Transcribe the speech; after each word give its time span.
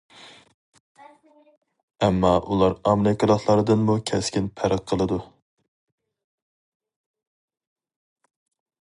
ئەمما 2.05 2.31
ئۇلار 2.47 2.77
ئامېرىكىلىقلاردىنمۇ 2.91 3.99
كەسكىن 4.13 4.49
پەرق 4.61 4.83
قىلىدۇ. 4.93 5.23